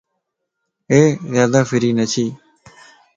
[0.91, 1.01] اي
[1.33, 2.25] زيادا فري نه ڇي